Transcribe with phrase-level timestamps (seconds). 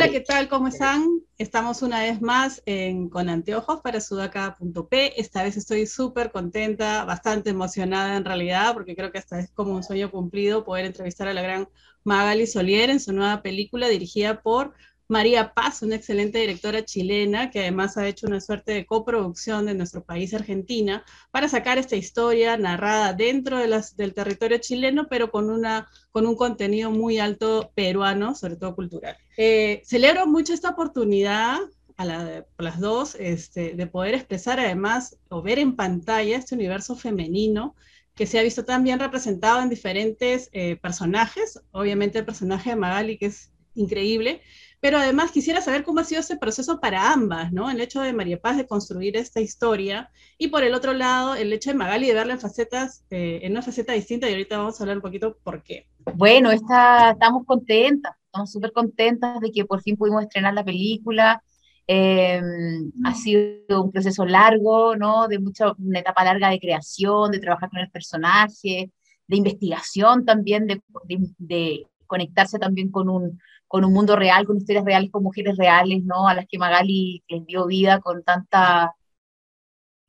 [0.00, 0.48] Hola, ¿qué tal?
[0.48, 1.20] ¿Cómo están?
[1.36, 5.20] Estamos una vez más en, con anteojos para sudaca.p.
[5.20, 9.74] Esta vez estoy súper contenta, bastante emocionada en realidad, porque creo que hasta es como
[9.74, 11.68] un sueño cumplido poder entrevistar a la gran
[12.02, 14.72] Magali Solier en su nueva película dirigida por
[15.10, 19.74] María Paz, una excelente directora chilena que además ha hecho una suerte de coproducción de
[19.74, 25.32] nuestro país, Argentina, para sacar esta historia narrada dentro de las, del territorio chileno, pero
[25.32, 29.16] con, una, con un contenido muy alto peruano, sobre todo cultural.
[29.36, 31.58] Eh, celebro mucho esta oportunidad
[31.96, 37.74] a las dos, este, de poder expresar además o ver en pantalla este universo femenino
[38.14, 42.76] que se ha visto tan bien representado en diferentes eh, personajes, obviamente el personaje de
[42.76, 44.40] Magali, que es increíble,
[44.80, 47.70] pero además quisiera saber cómo ha sido ese proceso para ambas, ¿no?
[47.70, 51.52] El hecho de María Paz de construir esta historia y por el otro lado, el
[51.52, 54.80] hecho de Magali de verla en facetas, eh, en una faceta distinta y ahorita vamos
[54.80, 55.86] a hablar un poquito por qué.
[56.14, 61.42] Bueno, está, estamos contentas, estamos súper contentas de que por fin pudimos estrenar la película.
[61.86, 65.28] Em, ha sido un proceso largo, ¿no?
[65.28, 68.90] De mucha, una etapa larga de creación, de trabajar con el personaje,
[69.26, 70.80] de investigación también, de,
[71.38, 76.02] de conectarse también con un, con un mundo real, con historias reales, con mujeres reales,
[76.02, 76.26] ¿no?
[76.26, 78.92] A las que Magali les dio vida con tanta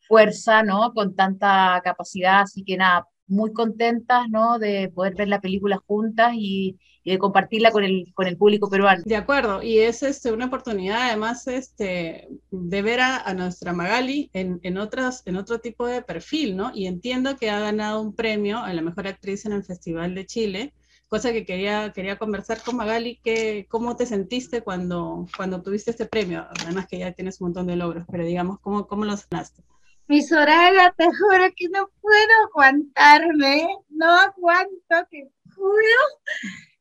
[0.07, 0.93] fuerza, ¿no?
[0.93, 4.57] Con tanta capacidad, así que nada, muy contentas, ¿no?
[4.57, 9.03] De poder ver la película juntas y, de compartirla con el, con el público peruano.
[9.05, 14.59] De acuerdo, y es este, una oportunidad además este, de ver a, nuestra Magali en,
[14.63, 16.71] en, otras, en otro tipo de perfil, ¿no?
[16.73, 20.25] Y entiendo que ha ganado un premio a la mejor actriz en el Festival de
[20.25, 20.73] Chile,
[21.11, 26.05] cosa que quería, quería conversar con Magali, que, ¿cómo te sentiste cuando, cuando tuviste este
[26.05, 26.47] premio?
[26.61, 29.61] Además que ya tienes un montón de logros, pero digamos, ¿cómo, cómo lo sanaste?
[30.07, 36.01] Mi Soraya, te juro que no puedo aguantarme, no aguanto, te juro,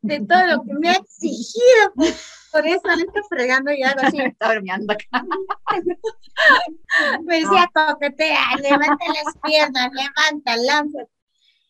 [0.02, 1.92] de todo lo que me ha exigido.
[2.52, 4.16] Por eso me estoy fregando y algo así.
[4.16, 5.24] Me está bromeando acá.
[7.24, 11.00] me decía, coquetea, levanta las piernas, levanta, lanza.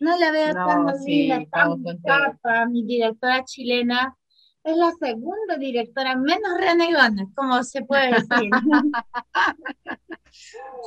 [0.00, 4.16] No la veo tan linda, tan guapa, mi directora chilena.
[4.64, 8.50] Es la segunda directora menos renegona, como se puede decir.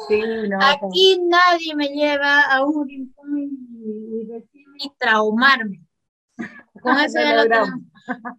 [0.08, 5.82] sí, no, Aquí nadie me lleva a un rincón y, decirme y traumarme.
[6.82, 7.66] Con eso ya lo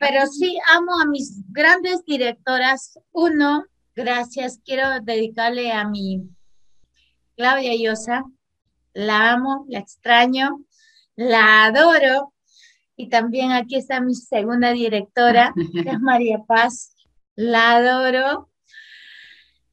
[0.01, 2.99] Pero sí amo a mis grandes directoras.
[3.13, 3.65] Uno,
[3.95, 6.29] gracias, quiero dedicarle a mi
[7.37, 8.25] Claudia Llosa,
[8.95, 10.65] la amo, la extraño,
[11.17, 12.33] la adoro.
[12.97, 16.95] Y también aquí está mi segunda directora, que es María Paz.
[17.35, 18.51] La adoro.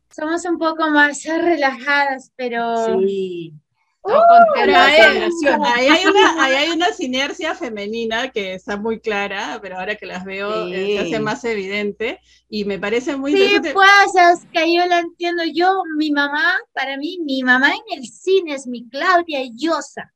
[0.10, 3.00] Somos un poco más relajadas, pero...
[3.00, 3.54] Sí.
[4.04, 4.12] Uh,
[4.56, 10.08] pero hay, hay, una, hay, una, sinergia femenina que está muy clara, pero ahora que
[10.08, 12.20] las veo eh, se hace más evidente
[12.50, 15.44] y me parece muy sí, pues, es que yo la entiendo.
[15.54, 20.12] Yo, mi mamá, para mí, mi mamá en el cine es mi Claudia Llosa.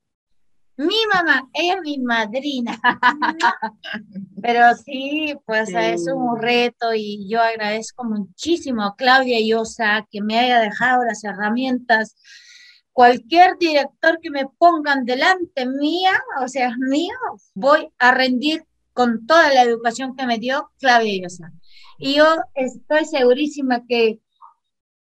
[0.78, 2.78] Mi mamá, ella es mi madrina.
[4.42, 10.38] Pero sí, pues es un reto y yo agradezco muchísimo a Claudia Llosa que me
[10.38, 12.16] haya dejado las herramientas.
[12.96, 17.14] Cualquier director que me pongan delante mía, o sea, es mío,
[17.54, 18.64] voy a rendir
[18.94, 21.52] con toda la educación que me dio Claudia Llosa.
[21.98, 24.22] Y yo estoy segurísima que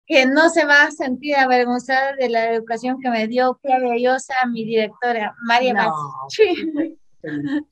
[0.07, 4.35] que no se va a sentir avergonzada de la educación que me dio Claudia Llosa,
[4.51, 5.93] mi directora, María no.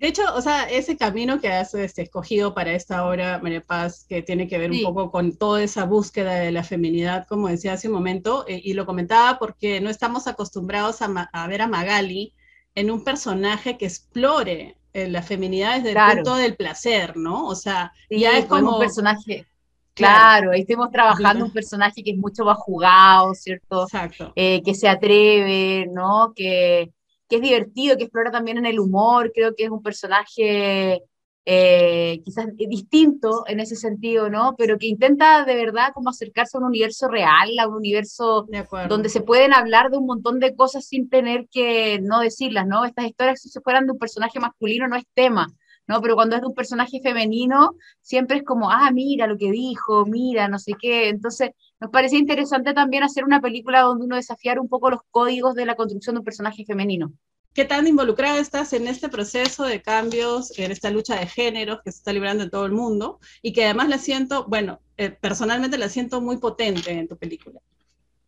[0.00, 4.06] De hecho, o sea, ese camino que has este, escogido para esta obra, María Paz,
[4.08, 7.74] que tiene que ver un poco con toda esa búsqueda de la feminidad, como decía
[7.74, 12.32] hace un momento, eh, y lo comentaba porque no estamos acostumbrados a, ver a Magali
[12.74, 17.46] en un personaje que explore eh, la feminidad desde el punto del placer, ¿no?
[17.46, 19.46] O sea, ya es como un personaje
[19.92, 23.82] Claro, ahí estamos trabajando un personaje que es mucho más jugado, ¿cierto?
[23.82, 24.32] Exacto.
[24.34, 26.32] Eh, que se atreve, ¿no?
[26.34, 26.90] Que,
[27.36, 29.32] es divertido, que explora también en el humor.
[29.34, 31.02] Creo que es un personaje
[31.46, 34.54] eh, quizás distinto en ese sentido, ¿no?
[34.58, 38.46] Pero que intenta de verdad como acercarse a un universo real, a un universo
[38.88, 42.84] donde se pueden hablar de un montón de cosas sin tener que no decirlas, ¿no?
[42.84, 45.48] Estas historias, si se fueran de un personaje masculino, no es tema.
[45.90, 46.00] ¿No?
[46.00, 50.06] Pero cuando es de un personaje femenino, siempre es como, ah, mira lo que dijo,
[50.06, 51.08] mira, no sé qué.
[51.08, 51.50] Entonces,
[51.80, 55.66] nos parecía interesante también hacer una película donde uno desafiara un poco los códigos de
[55.66, 57.12] la construcción de un personaje femenino.
[57.52, 61.90] ¿Qué tan involucrada estás en este proceso de cambios, en esta lucha de géneros que
[61.90, 65.76] se está librando en todo el mundo y que además la siento, bueno, eh, personalmente
[65.76, 67.58] la siento muy potente en tu película?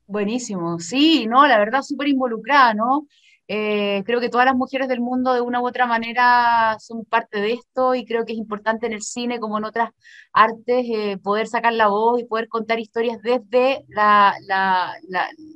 [0.09, 3.07] Buenísimo, sí, no, la verdad súper involucrada, ¿no?
[3.49, 7.41] Eh, creo que todas las mujeres del mundo de una u otra manera son parte
[7.41, 9.91] de esto y creo que es importante en el cine como en otras
[10.33, 14.35] artes eh, poder sacar la voz y poder contar historias desde, la,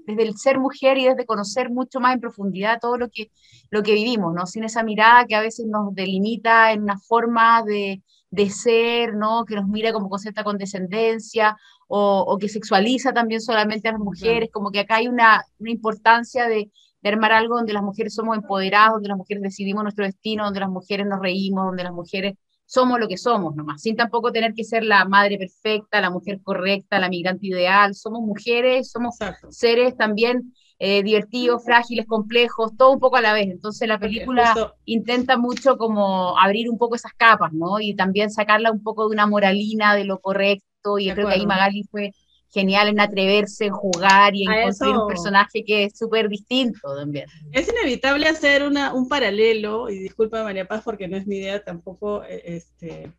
[0.06, 3.30] desde el ser mujer y desde conocer mucho más en profundidad todo lo que,
[3.70, 4.46] lo que vivimos, ¿no?
[4.46, 9.44] Sin esa mirada que a veces nos delimita en una forma de, de ser, ¿no?
[9.44, 11.56] Que nos mira como con cierta condescendencia
[11.88, 15.70] o, o que sexualiza también solamente a las mujeres, como que acá hay una, una
[15.70, 16.70] importancia de
[17.06, 20.58] de armar algo donde las mujeres somos empoderadas, donde las mujeres decidimos nuestro destino, donde
[20.58, 24.54] las mujeres nos reímos, donde las mujeres somos lo que somos nomás, sin tampoco tener
[24.54, 27.94] que ser la madre perfecta, la mujer correcta, la migrante ideal.
[27.94, 29.14] Somos mujeres, somos
[29.50, 33.46] seres también eh, divertidos, frágiles, complejos, todo un poco a la vez.
[33.50, 37.78] Entonces la película intenta mucho como abrir un poco esas capas, ¿no?
[37.78, 40.98] Y también sacarla un poco de una moralina de lo correcto.
[40.98, 42.12] Y yo creo que ahí Magali fue
[42.50, 47.26] genial en atreverse, en jugar y en construir un personaje que es súper distinto también.
[47.52, 51.62] Es inevitable hacer una, un paralelo, y disculpa María Paz porque no es mi idea
[51.62, 53.12] tampoco eh, este,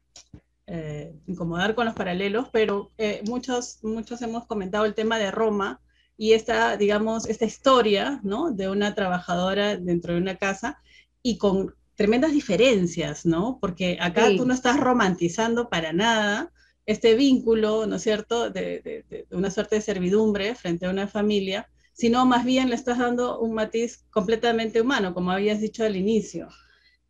[0.67, 5.79] eh, incomodar con los paralelos, pero eh, muchos, muchos hemos comentado el tema de Roma
[6.17, 8.51] y esta, digamos, esta historia, ¿no?
[8.51, 10.81] De una trabajadora dentro de una casa
[11.21, 13.59] y con tremendas diferencias, ¿no?
[13.61, 16.51] Porque acá tú no estás romantizando para nada,
[16.87, 22.25] este vínculo, ¿no es cierto?, de, una suerte de servidumbre frente a una familia, sino
[22.25, 26.47] más bien le estás dando un matiz completamente humano, como habías dicho al inicio.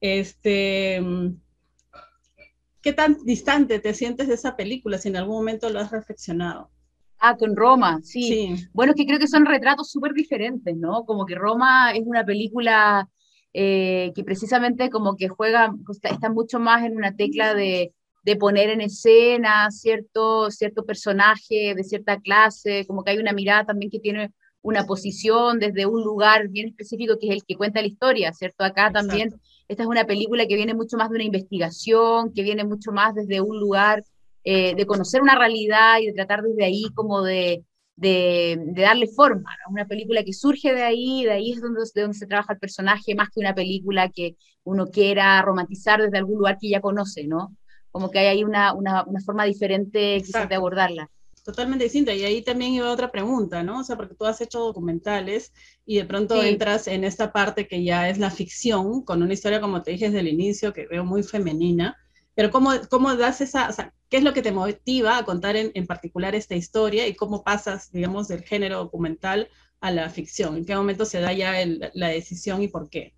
[0.02, 1.02] Este,
[2.82, 6.72] ¿Qué tan distante te sientes de esa película si en algún momento lo has reflexionado?
[7.20, 8.56] Ah, con Roma, sí.
[8.74, 11.06] Bueno, es que creo que son retratos súper diferentes, ¿no?
[11.06, 13.10] Como que Roma es una película
[13.54, 17.94] eh, que precisamente como que juega, está mucho más en una tecla de,
[18.28, 23.64] de poner en escena cierto, cierto personaje de cierta clase, como que hay una mirada
[23.64, 27.80] también que tiene una posición desde un lugar bien específico que es el que cuenta
[27.80, 28.66] la historia, ¿cierto?
[28.66, 29.30] Acá también,
[29.70, 33.16] esta es una película que viene mucho más de una investigación, que viene mucho más
[33.16, 34.04] desde un lugar
[34.44, 37.64] eh, de conocer una realidad y de tratar desde ahí como de,
[37.96, 42.18] de, darle forma, una película que surge de ahí, de ahí es donde, de donde
[42.18, 44.36] se trabaja el personaje, más que una película que
[44.66, 47.56] uno quiera romantizar desde algún lugar que ya conoce, ¿no?
[47.98, 51.10] Como que hay ahí una, una, una forma diferente quizás de abordarla.
[51.44, 52.14] Totalmente distinta.
[52.14, 53.80] Y ahí también iba otra pregunta, ¿no?
[53.80, 55.52] O sea, porque tú has hecho documentales
[55.84, 59.60] y de pronto entras en esta parte que ya es la ficción, con una historia,
[59.60, 61.98] como te dije desde el inicio, que veo muy femenina.
[62.36, 65.56] Pero ¿cómo, cómo das esa, o sea, qué es lo que te motiva a contar
[65.56, 69.50] en, en particular esta historia y cómo pasas, digamos, del género documental
[69.82, 70.56] a la ficción?
[70.56, 71.56] ¿En qué momento se da ya
[71.96, 73.17] la decisión y por qué?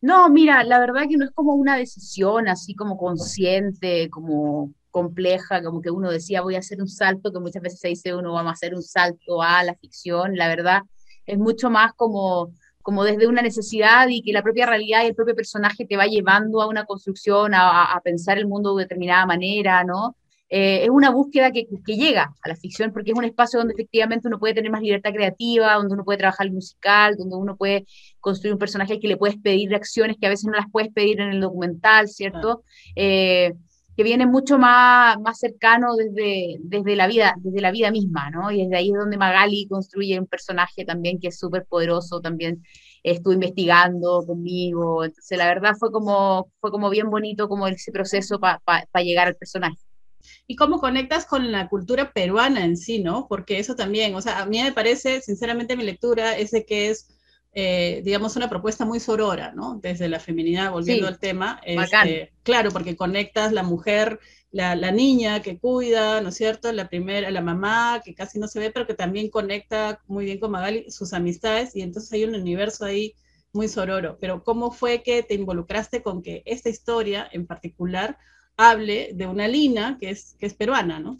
[0.00, 5.62] No, mira, la verdad que no es como una decisión así como consciente, como compleja,
[5.62, 8.32] como que uno decía voy a hacer un salto, que muchas veces se dice uno
[8.32, 10.82] vamos a hacer un salto a la ficción, la verdad
[11.26, 12.52] es mucho más como,
[12.82, 16.06] como desde una necesidad y que la propia realidad y el propio personaje te va
[16.06, 20.16] llevando a una construcción, a, a pensar el mundo de determinada manera, ¿no?
[20.52, 23.74] Eh, es una búsqueda que, que, llega a la ficción porque es un espacio donde
[23.74, 27.56] efectivamente uno puede tener más libertad creativa, donde uno puede trabajar el musical, donde uno
[27.56, 27.86] puede
[28.18, 30.92] construir un personaje al que le puedes pedir reacciones que a veces no las puedes
[30.92, 32.64] pedir en el documental, ¿cierto?
[32.96, 33.52] Eh,
[33.96, 38.50] que viene mucho más, más cercano desde, desde, la vida, desde la vida misma, ¿no?
[38.50, 42.64] Y desde ahí es donde Magali construye un personaje también que es súper poderoso, también
[43.04, 48.40] estuvo investigando conmigo, entonces la verdad fue como, fue como bien bonito como ese proceso
[48.40, 49.89] para llegar al personaje
[50.46, 53.26] y cómo conectas con la cultura peruana en sí, ¿no?
[53.28, 56.90] Porque eso también, o sea, a mí me parece, sinceramente, mi lectura es de que
[56.90, 57.08] es,
[57.52, 59.78] eh, digamos, una propuesta muy sorora, ¿no?
[59.82, 61.60] Desde la feminidad, volviendo al tema.
[61.64, 66.72] Este, claro, porque conectas la mujer, la, la, niña que cuida, ¿no es cierto?
[66.72, 70.38] La primera, la mamá, que casi no se ve, pero que también conecta muy bien
[70.38, 73.14] con Magali, sus amistades, y entonces hay un universo ahí
[73.52, 74.16] muy sororo.
[74.20, 78.18] Pero ¿cómo fue que te involucraste con que esta historia en particular
[78.60, 81.16] hable de una Lina que es, que es peruana, ¿no?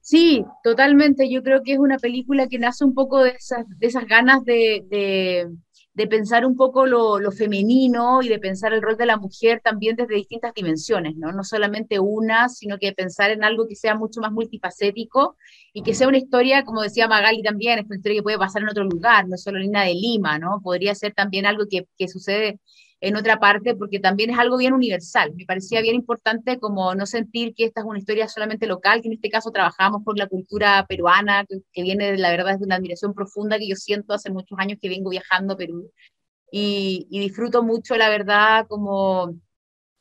[0.00, 1.28] Sí, totalmente.
[1.30, 4.44] Yo creo que es una película que nace un poco de esas, de esas ganas
[4.44, 9.16] de, de, pensar un poco lo, lo, femenino y de pensar el rol de la
[9.18, 11.32] mujer también desde distintas dimensiones, ¿no?
[11.32, 15.36] No solamente una, sino que pensar en algo que sea mucho más multifacético
[15.74, 18.62] y que sea una historia, como decía Magali también, es una historia que puede pasar
[18.62, 20.60] en otro lugar, no solo Lina de Lima, ¿no?
[20.62, 22.60] Podría ser también algo que, que sucede
[23.00, 25.32] en otra parte, porque también es algo bien universal.
[25.36, 29.08] Me parecía bien importante como no sentir que esta es una historia solamente local, que
[29.08, 32.76] en este caso trabajamos por la cultura peruana, que, viene de la verdad de una
[32.76, 35.90] admiración profunda que yo siento hace muchos años que vengo viajando a Perú.
[36.50, 39.34] Y, disfruto mucho, la verdad, como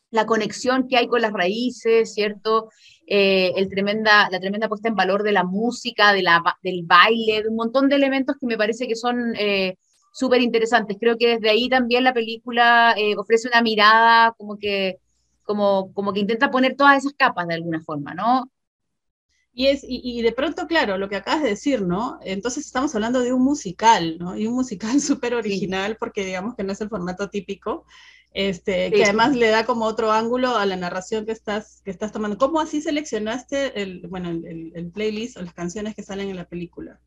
[0.09, 2.69] la conexión que hay con las raíces, ¿cierto?
[3.05, 7.43] Eh, el tremenda, la tremenda puesta en valor de la música, de la, del baile,
[7.43, 9.75] de un montón de elementos que me parece que son eh,
[10.17, 10.97] súper interesantes.
[10.99, 14.97] Creo que desde ahí también la película eh, ofrece una mirada como que,
[15.43, 18.51] como, como que intenta poner todas esas capas de alguna forma, ¿no?
[19.53, 22.19] Y, es, y, de pronto, claro, lo que acabas de decir, ¿no?
[22.23, 24.37] Entonces estamos hablando de un musical, ¿no?
[24.37, 27.85] Y un musical súper original, porque digamos que no es el formato típico,
[28.33, 32.11] este, que además le da como otro ángulo a la narración que estás, que estás
[32.11, 32.37] tomando.
[32.39, 36.99] ¿Cómo así seleccionaste el, bueno, el, playlist o las canciones que salen en la película?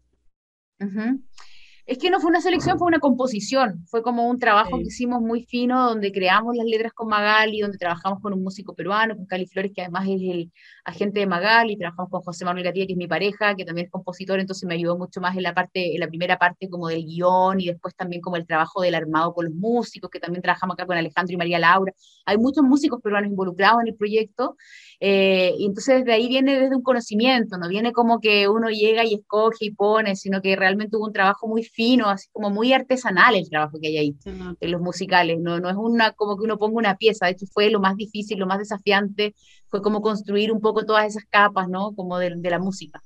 [1.90, 5.20] Es que no fue una selección, fue una composición, fue como un trabajo que hicimos
[5.20, 9.26] muy fino, donde creamos las letras con Magali, donde trabajamos con un músico peruano, con
[9.26, 10.52] Cali Flores, que además es el
[10.85, 13.90] agente de Magali, trabajamos con José Manuel Gatía, que es mi pareja, que también es
[13.90, 17.04] compositor, entonces me ayudó mucho más en la parte, en la primera parte como del
[17.04, 20.75] guion y después también como el trabajo del armado con los músicos, que también trabajamos
[20.75, 21.92] acá con Alejandro y María Laura.
[22.25, 24.56] Hay muchos músicos peruanos involucrados en el proyecto,
[25.00, 29.04] eh, y entonces de ahí viene desde un conocimiento, no viene como que uno llega
[29.04, 32.73] y escoge y pone, sino que realmente hubo un trabajo muy fino, así como muy
[32.73, 36.45] artesanal el trabajo que hay ahí en los musicales, no, no es una como que
[36.45, 39.35] uno ponga una pieza, de hecho fue lo más difícil, lo más desafiante,
[39.69, 41.95] fue como construir un poco todas esas capas, ¿no?
[41.95, 43.03] Como de, la música.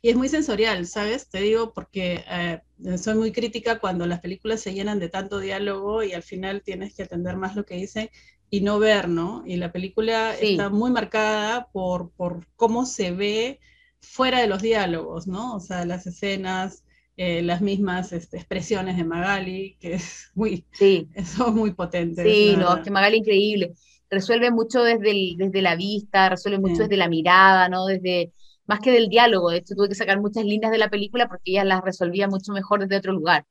[0.00, 1.28] Y es muy sensorial, ¿sabes?
[1.28, 2.60] Te digo porque eh,
[2.98, 6.94] soy muy crítica cuando las películas se llenan de tanto diálogo y al final tienes
[6.94, 8.10] que atender más lo que dicen
[8.50, 9.42] y no ver, ¿no?
[9.46, 13.60] Y la película está muy marcada por, por cómo se ve
[14.02, 15.54] fuera de los diálogos, ¿no?
[15.54, 16.84] O sea, las escenas,
[17.16, 21.08] eh, las mismas este, expresiones de Magali, que es muy, sí.
[21.24, 22.24] son muy potentes.
[22.24, 23.74] Sí, no, es que Magali increíble.
[24.10, 27.86] Resuelve mucho desde, desde la vista, resuelve mucho desde la mirada, ¿no?
[27.86, 28.32] Desde,
[28.66, 29.50] más que del diálogo.
[29.50, 32.52] De hecho, tuve que sacar muchas líneas de la película porque ella las resolvía mucho
[32.52, 33.46] mejor desde otro lugar,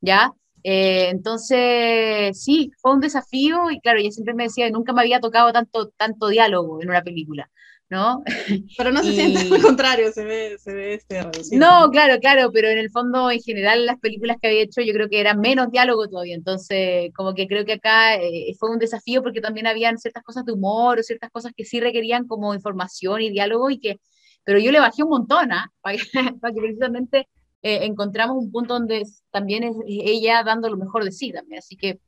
[0.00, 0.32] ¿ya?
[0.62, 5.02] Eh, entonces, sí, fue un desafío y claro, ella siempre me decía que nunca me
[5.02, 7.50] había tocado tanto, tanto diálogo en una película,
[7.90, 8.22] ¿no?
[8.78, 11.20] Pero no se siente al contrario, se ve, se ve este
[11.56, 14.92] No, claro, claro, pero en el fondo, en general, las películas que había hecho yo
[14.92, 18.78] creo que era menos diálogo todavía, entonces como que creo que acá eh, fue un
[18.78, 22.54] desafío porque también habían ciertas cosas de humor, o ciertas cosas que sí requerían como
[22.54, 24.00] información y diálogo y que,
[24.44, 25.70] pero yo le bajé un montón, ¿ah?
[26.40, 27.28] para que precisamente
[27.64, 31.60] eh, encontramos un punto donde también es ella dando lo mejor de sí también.
[31.60, 31.98] Así que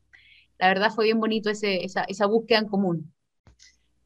[0.59, 3.15] la verdad fue bien bonito ese, esa, esa, búsqueda en común.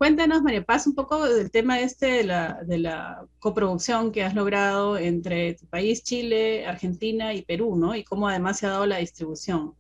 [0.01, 4.35] Cuéntanos, María Paz, un poco del tema este de la, de la coproducción que has
[4.35, 7.95] logrado entre tu país, Chile, Argentina y Perú, ¿no?
[7.95, 9.75] Y cómo además se ha dado la distribución.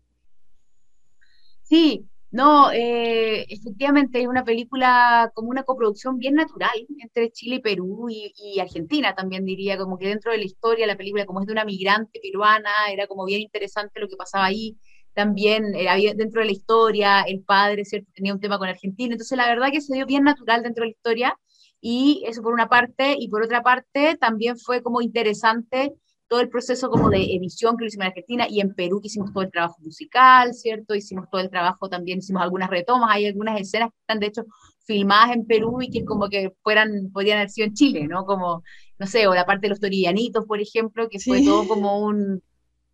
[1.62, 7.62] Sí, no, eh, efectivamente es una película como una coproducción bien natural entre Chile y
[7.62, 11.46] Perú y, Argentina también diría, como que dentro de la historia la película como es
[11.46, 14.76] de una migrante peruana, era como bien interesante lo que pasaba ahí,
[15.14, 18.10] también eh, había, dentro de la historia el padre ¿cierto?
[18.14, 20.88] tenía un tema con Argentina, entonces la verdad que se dio bien natural dentro de
[20.88, 21.38] la historia
[21.80, 25.94] y eso por una parte, y por otra parte también fue como interesante
[26.30, 29.08] todo el proceso como de edición que lo hicimos en Argentina y en Perú que
[29.08, 30.94] hicimos todo el trabajo musical, ¿cierto?
[30.94, 34.44] Hicimos todo el trabajo, también hicimos algunas retomas, hay algunas escenas que están de hecho
[34.84, 38.24] filmadas en Perú y que como que fueran, podrían haber sido en Chile, ¿no?
[38.26, 38.62] Como,
[38.98, 42.40] no sé, o la parte de los torillanitos, por ejemplo, que fue todo como un,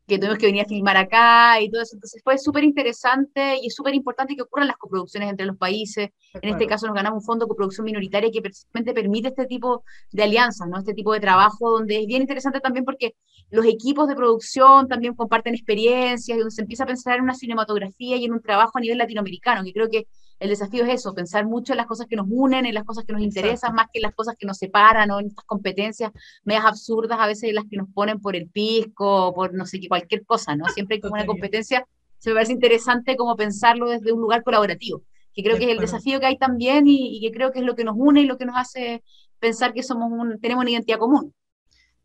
[0.07, 1.97] que tuvimos que venir a filmar acá y todo eso.
[1.97, 6.11] Entonces fue súper interesante y es súper importante que ocurran las coproducciones entre los países.
[6.35, 9.85] En este caso nos ganamos un fondo de coproducción minoritaria que precisamente permite este tipo
[10.13, 10.79] de alianzas, ¿no?
[10.79, 13.15] Este tipo de trabajo donde es bien interesante también porque
[13.51, 18.17] los equipos de producción también comparten experiencias, donde se empieza a pensar en una cinematografía
[18.17, 20.07] y en un trabajo a nivel latinoamericano, que creo que
[20.39, 23.05] el desafío es eso, pensar mucho en las cosas que nos unen, en las cosas
[23.05, 26.13] que nos interesan, más que en las cosas que nos separan, o en estas competencias
[26.45, 29.89] medias absurdas, a veces las que nos ponen por el pisco, por no sé qué,
[29.89, 30.67] cualquier cosa, ¿no?
[30.67, 31.87] Siempre hay como una competencia,
[32.19, 35.03] se me parece interesante como pensarlo desde un lugar colaborativo,
[35.33, 37.75] que creo que es el desafío que hay también y, que creo que es lo
[37.75, 39.03] que nos une y lo que nos hace
[39.39, 41.35] pensar que somos un, tenemos una identidad común.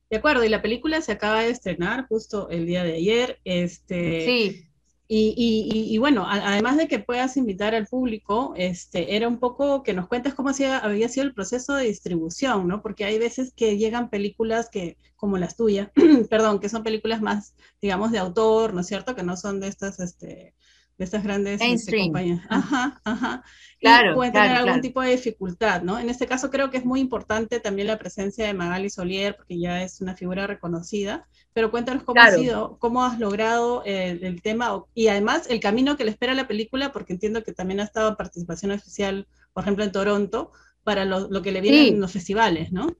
[0.09, 3.39] De acuerdo, y la película se acaba de estrenar justo el día de ayer.
[3.45, 4.70] Este, sí.
[5.13, 10.07] Y, bueno, además de que puedas invitar al público, este, era un poco que nos
[10.07, 10.51] cuentes cómo
[10.81, 12.81] había sido el proceso de distribución, ¿no?
[12.81, 15.89] Porque hay veces que llegan películas que, como las tuyas,
[16.29, 19.13] perdón, que son películas más, digamos, de autor, ¿no es cierto?
[19.13, 20.55] Que no son de estas, este,
[20.97, 22.41] de estas grandes este, compañías.
[22.49, 23.43] Ajá, ajá.
[23.79, 25.97] Claro, puede tener algún tipo de dificultad, ¿no?
[25.97, 29.59] En este caso creo que es muy importante también la presencia de Magali Solier, porque
[29.59, 34.85] ya es una figura reconocida, pero cuéntanos cómo ha sido, cómo has logrado el, tema
[34.93, 38.09] y además el camino que le espera la película, porque entiendo que también ha estado
[38.09, 40.51] en participación oficial, por ejemplo, en Toronto,
[40.83, 42.95] para lo, que le viene en los festivales, ¿no?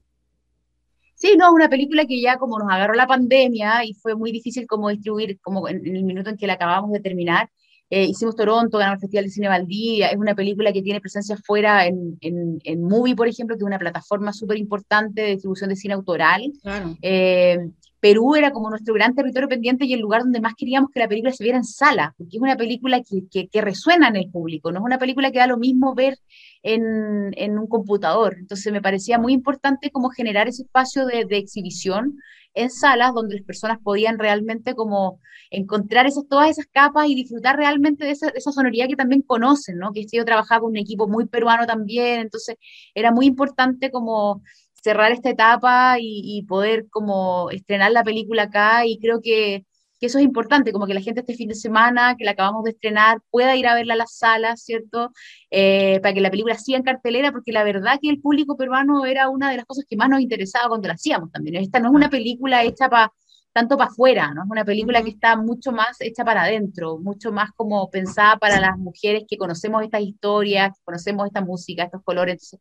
[1.14, 4.66] Sí, no, una película que ya como nos agarró la pandemia y fue muy difícil
[4.66, 7.48] como distribuir, como en, en el minuto en que la acabamos de terminar,
[7.94, 11.36] Eh, hicimos Toronto, ganamos el Festival de Cine Valdivia, es una película que tiene presencia
[11.36, 15.68] fuera en, en, en Movie, por ejemplo, que es una plataforma súper importante de distribución
[15.68, 16.50] de cine autoral.
[16.62, 16.96] Claro.
[17.02, 17.58] Eh,
[18.00, 21.06] Perú era como nuestro gran territorio pendiente y el lugar donde más queríamos que la
[21.06, 24.72] película se viera en sala, porque es una película que, que, resuena en el público,
[24.72, 26.16] no es una película que da lo mismo ver
[26.62, 28.36] en, en un computador.
[28.38, 32.16] Entonces me parecía muy importante como generar ese espacio de, de exhibición
[32.54, 37.56] en salas donde las personas podían realmente como encontrar esas, todas esas capas y disfrutar
[37.56, 39.92] realmente de esa, esa sonoridad que también conocen, ¿no?
[39.92, 42.56] Que yo trabajaba con un equipo muy peruano también, entonces
[42.94, 44.42] era muy importante como
[44.82, 49.64] cerrar esta etapa y, poder como estrenar la película acá y creo que,
[50.06, 52.70] eso es importante, como que la gente este fin de semana, que la acabamos de
[52.70, 55.12] estrenar, pueda ir a verla a las salas, ¿cierto?
[55.50, 59.04] Eh, para que la película siga en cartelera, porque la verdad que el público peruano
[59.06, 61.56] era una de las cosas que más nos interesaba cuando la hacíamos también.
[61.56, 63.12] Esta no es una película hecha para
[63.52, 64.44] tanto para afuera, ¿no?
[64.44, 68.60] Es una película que está mucho más hecha para adentro, mucho más como pensada para
[68.60, 72.34] las mujeres que conocemos estas historias, que conocemos esta música, estos colores.
[72.34, 72.60] Entonces,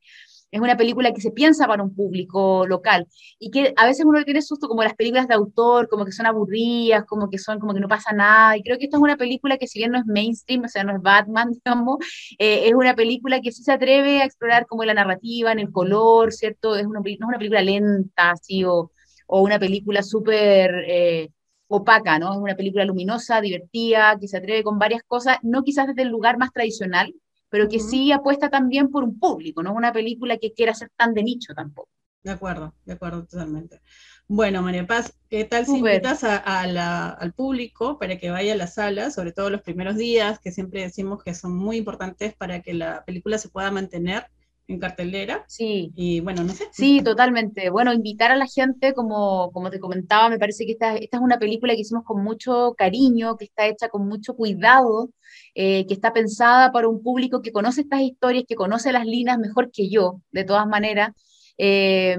[0.52, 3.08] es una película que se piensa para un público local
[3.40, 6.26] y que a veces uno tiene susto como las películas de autor, como que son
[6.26, 8.58] aburridas, como que son como que no pasa nada.
[8.58, 10.84] Y creo que esta es una película que si bien no es mainstream, o sea,
[10.84, 11.98] no es Batman, digamos,
[12.38, 15.72] eh, es una película que sí se atreve a explorar como la narrativa, en el
[15.72, 16.76] color, ¿cierto?
[16.76, 18.92] Es una, no es una película lenta, así, o,
[19.28, 20.72] o una película súper...
[20.88, 21.30] Eh,
[21.74, 22.34] opaca, ¿no?
[22.34, 26.10] Es una película luminosa, divertida, que se atreve con varias cosas, no quizás desde el
[26.10, 27.14] lugar más tradicional,
[27.52, 31.14] pero que sí apuesta también por un público, no una película que quiera ser tan
[31.14, 31.90] de nicho tampoco.
[32.24, 33.82] De acuerdo, de acuerdo totalmente.
[34.28, 39.12] Bueno, María Paz, ¿qué tal si invitas al público para que vaya a la sala,
[39.12, 43.04] sobre todo los primeros días, que siempre decimos que son muy importantes para que la
[43.04, 44.28] película se pueda mantener
[44.68, 45.44] en cartelera.
[45.48, 45.92] Sí.
[45.96, 46.68] Y bueno, no sé.
[46.72, 47.70] Sí, totalmente.
[47.70, 51.24] Bueno, invitar a la gente, como, como te comentaba, me parece que esta, esta es
[51.24, 55.10] una película que hicimos con mucho cariño, que está hecha con mucho cuidado,
[55.56, 59.38] eh, que está pensada para un público que conoce estas historias, que conoce las líneas
[59.38, 61.12] mejor que yo, de todas maneras.
[61.58, 62.18] Eh,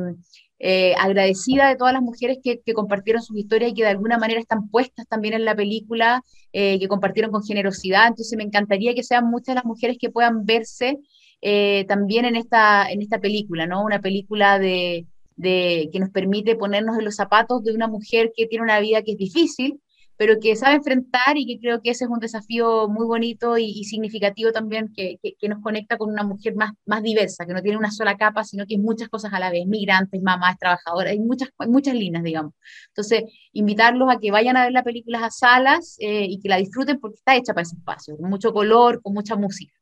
[0.62, 4.40] eh, agradecida de todas las mujeres que, compartieron sus historias y que de alguna manera
[4.40, 8.08] están puestas también en la película, que compartieron con generosidad.
[8.08, 10.98] Entonces me encantaría que sean muchas las mujeres que puedan verse
[11.44, 13.82] eh, también en esta, en esta película, ¿no?
[13.82, 18.46] Una película de, de, que nos permite ponernos en los zapatos de una mujer que
[18.46, 19.80] tiene una vida que es difícil,
[20.16, 23.84] pero que sabe enfrentar y que creo que ese es un desafío muy bonito y,
[23.84, 27.78] significativo también que, que, nos conecta con una mujer más, más diversa, que no tiene
[27.78, 31.18] una sola capa, sino que es muchas cosas a la vez, migrantes, mamás, trabajadoras, hay
[31.18, 32.52] muchas, muchas líneas, digamos.
[32.88, 36.56] Entonces, invitarlos a que vayan a ver la película a salas eh, y que la
[36.56, 39.72] disfruten porque está hecha para ese espacio, con mucho color, con mucha música.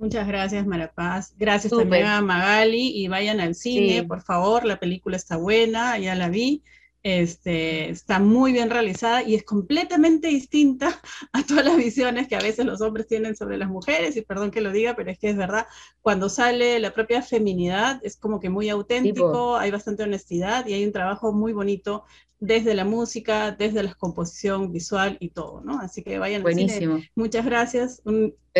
[0.00, 1.34] Muchas gracias, Marapaz.
[1.36, 4.64] Gracias también a Magali y vayan al cine, por favor.
[4.64, 6.62] La película está buena, ya la vi.
[7.02, 11.00] Este, está muy bien realizada y es completamente distinta
[11.32, 14.50] a todas las visiones que a veces los hombres tienen sobre las mujeres, y perdón
[14.50, 15.66] que lo diga, pero es que es verdad,
[16.02, 20.84] cuando sale la propia feminidad es como que muy auténtico, hay bastante honestidad y hay
[20.84, 22.04] un trabajo muy bonito
[22.38, 25.78] desde la música, desde la composición visual y todo, ¿no?
[25.80, 26.94] Así que vayan Buenísimo.
[26.94, 27.12] Al cine.
[27.14, 28.02] Muchas gracias,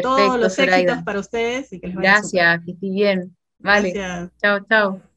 [0.00, 3.36] todos los éxitos para ustedes y que les vaya Gracias, que esté bien.
[3.58, 3.92] Vale.
[4.40, 5.09] Chao, chao.